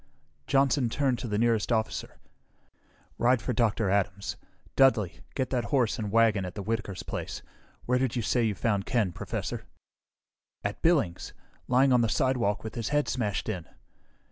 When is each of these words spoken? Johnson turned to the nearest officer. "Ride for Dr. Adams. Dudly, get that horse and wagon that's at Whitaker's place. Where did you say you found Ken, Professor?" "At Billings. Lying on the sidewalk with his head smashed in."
Johnson 0.47 0.89
turned 0.89 1.19
to 1.19 1.27
the 1.27 1.37
nearest 1.37 1.71
officer. 1.71 2.17
"Ride 3.19 3.39
for 3.39 3.53
Dr. 3.53 3.87
Adams. 3.91 4.35
Dudly, 4.75 5.19
get 5.35 5.51
that 5.51 5.65
horse 5.65 5.99
and 5.99 6.11
wagon 6.11 6.41
that's 6.41 6.57
at 6.57 6.65
Whitaker's 6.65 7.03
place. 7.03 7.43
Where 7.85 7.99
did 7.99 8.15
you 8.15 8.23
say 8.23 8.43
you 8.43 8.55
found 8.55 8.87
Ken, 8.87 9.11
Professor?" 9.11 9.63
"At 10.63 10.81
Billings. 10.81 11.33
Lying 11.67 11.93
on 11.93 12.01
the 12.01 12.09
sidewalk 12.09 12.63
with 12.63 12.73
his 12.73 12.89
head 12.89 13.07
smashed 13.07 13.47
in." 13.47 13.67